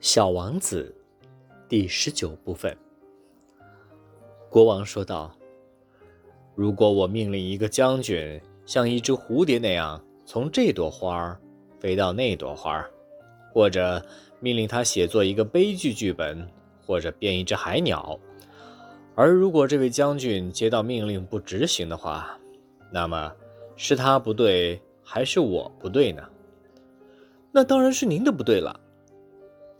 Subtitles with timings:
[0.00, 0.94] 小王子，
[1.68, 2.74] 第十九部分。
[4.48, 5.30] 国王说道
[6.56, 11.38] ：“如果我命令一个将军像一只蝴蝶那样从这朵花儿
[11.78, 12.90] 飞到那朵花儿，
[13.52, 14.02] 或者
[14.38, 16.48] 命令他写作一个悲剧剧本，
[16.86, 18.18] 或者变一只海鸟，
[19.14, 22.38] 而如果这位将军接到命令不执行的话，
[22.90, 23.30] 那么
[23.76, 26.26] 是他不对，还是我不对呢？
[27.52, 28.80] 那当然是您的不对了。”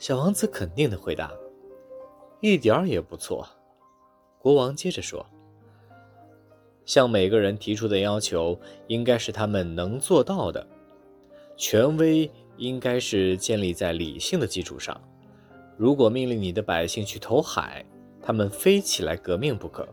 [0.01, 1.31] 小王子肯定的回答
[2.41, 3.47] ：“一点儿也不错。”
[4.41, 5.25] 国王接着说
[6.87, 10.67] ：“向每个人提出的要求应该是他们能做到的，
[11.55, 14.99] 权威应该是建立在理性的基础上。
[15.77, 17.85] 如果命令你的百姓去投海，
[18.23, 19.87] 他们非起来革命不可。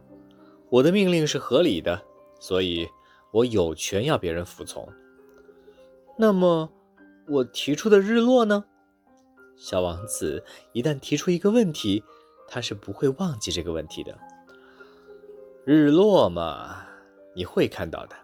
[0.70, 2.02] 我的命令是合理的，
[2.40, 2.88] 所以
[3.34, 4.88] 我有权要别人服从。
[6.18, 6.70] 那么，
[7.28, 8.64] 我提出的日落呢？”
[9.58, 12.04] 小王子一旦提出一个问题，
[12.48, 14.18] 他是不会忘记这个问题的。
[15.66, 16.86] 日落嘛，
[17.36, 18.16] 你会看到的。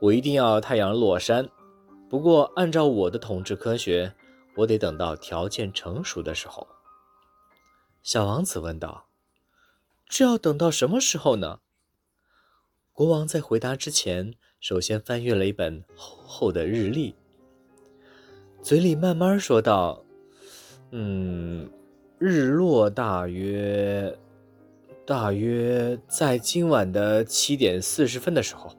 [0.00, 1.48] 我一定要太阳落山，
[2.08, 4.14] 不过按照我的统治科学，
[4.56, 6.66] 我得等到条件成熟的时候。
[8.02, 9.08] 小王子问道
[10.08, 11.60] ：“这要等到什么时候呢？”
[12.92, 17.14] 国王在回答之前，首先翻阅了一本厚厚的日历。
[18.62, 20.04] 嘴里慢慢说道
[20.90, 21.70] ：“嗯，
[22.18, 24.14] 日落大约，
[25.06, 28.70] 大约在今晚的七点四十分的时候，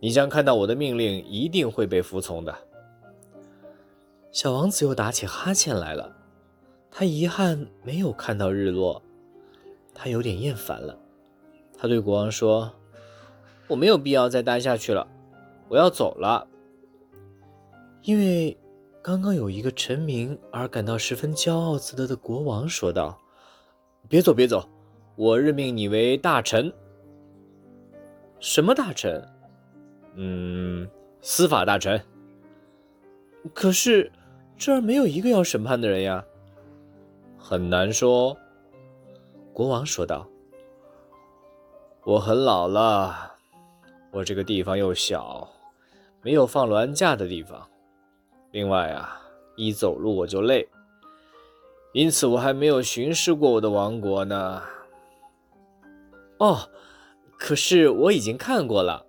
[0.00, 2.56] 你将看到我的命令一定会被服从的。”
[4.32, 6.16] 小王子又打起哈欠来了，
[6.90, 9.02] 他遗憾没有看到日落，
[9.92, 10.98] 他有点厌烦了。
[11.76, 12.72] 他对国王说
[13.68, 15.06] ：“我没有必要再待下去了，
[15.68, 16.46] 我要走了。”
[18.02, 18.56] 因为
[19.00, 23.16] 刚刚有一个臣民而感到十分骄傲自得的国王说道
[24.08, 24.68] ：“别走，别走，
[25.14, 26.72] 我任命你为大臣。
[28.40, 29.24] 什么大臣？
[30.16, 30.88] 嗯，
[31.20, 32.00] 司法大臣。
[33.54, 34.10] 可是
[34.56, 36.24] 这儿没有一个要审判的人呀。
[37.38, 38.36] 很难说。”
[39.54, 40.28] 国王说道
[42.04, 43.32] ：“我很老了，
[44.10, 45.48] 我这个地方又小，
[46.20, 47.64] 没有放銮驾的地方。”
[48.52, 49.18] 另外啊，
[49.56, 50.68] 一走路我就累，
[51.92, 54.62] 因此我还没有巡视过我的王国呢。
[56.38, 56.70] 哦，
[57.38, 59.06] 可是我已经看过了。”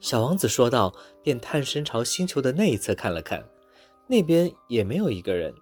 [0.00, 3.48] 小王子说道，便探身朝星球的那一侧看了看，
[4.08, 5.54] 那边也没有一个人。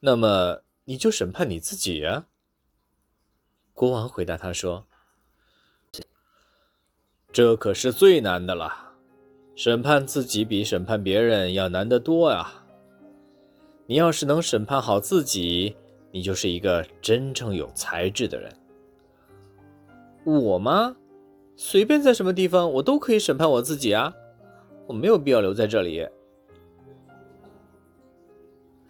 [0.00, 2.24] 那么你就审判你自己呀。”
[3.74, 4.86] 国王回答他说
[7.30, 8.93] ，“这可是最难的了。”
[9.56, 12.64] 审判自己比审判别人要难得多啊！
[13.86, 15.76] 你要是能审判好自己，
[16.10, 18.52] 你就是一个真正有才智的人。
[20.24, 20.96] 我吗？
[21.54, 24.12] 随便在什么地方，我都可以审判我自己啊！
[24.86, 26.04] 我没有必要留在这里，